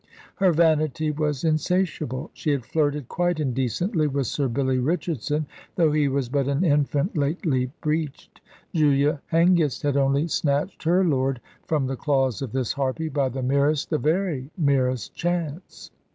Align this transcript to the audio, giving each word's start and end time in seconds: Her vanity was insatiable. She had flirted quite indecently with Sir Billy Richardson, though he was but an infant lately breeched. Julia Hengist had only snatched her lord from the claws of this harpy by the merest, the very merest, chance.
Her 0.37 0.51
vanity 0.51 1.11
was 1.11 1.43
insatiable. 1.43 2.31
She 2.33 2.49
had 2.49 2.65
flirted 2.65 3.07
quite 3.07 3.39
indecently 3.39 4.07
with 4.07 4.25
Sir 4.25 4.47
Billy 4.47 4.79
Richardson, 4.79 5.45
though 5.75 5.91
he 5.91 6.07
was 6.07 6.27
but 6.27 6.47
an 6.47 6.63
infant 6.65 7.15
lately 7.15 7.69
breeched. 7.83 8.41
Julia 8.73 9.21
Hengist 9.31 9.83
had 9.83 9.97
only 9.97 10.27
snatched 10.27 10.81
her 10.85 11.03
lord 11.05 11.39
from 11.67 11.85
the 11.85 11.95
claws 11.97 12.41
of 12.41 12.51
this 12.51 12.73
harpy 12.73 13.09
by 13.09 13.29
the 13.29 13.43
merest, 13.43 13.91
the 13.91 13.99
very 13.99 14.49
merest, 14.57 15.13
chance. 15.13 15.91